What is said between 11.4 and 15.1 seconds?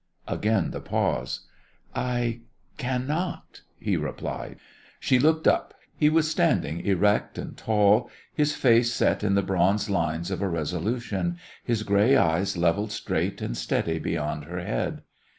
his gray eyes levelled straight and steady beyond her head.